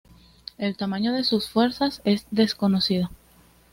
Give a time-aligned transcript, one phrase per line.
[0.57, 3.11] El tamaño de sus fuerzas es desconocido.